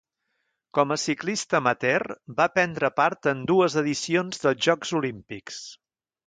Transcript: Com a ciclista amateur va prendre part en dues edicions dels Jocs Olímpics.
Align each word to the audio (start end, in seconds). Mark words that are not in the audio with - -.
Com 0.77 0.93
a 0.93 0.95
ciclista 1.01 1.57
amateur 1.59 2.05
va 2.39 2.47
prendre 2.55 2.91
part 3.01 3.29
en 3.33 3.45
dues 3.53 3.77
edicions 3.83 4.43
dels 4.47 4.65
Jocs 4.69 4.95
Olímpics. 5.03 5.63